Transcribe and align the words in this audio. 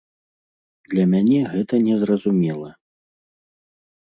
Для 0.93 1.03
мяне 1.11 1.39
гэта 1.51 1.75
не 1.89 1.95
зразумела. 2.05 2.69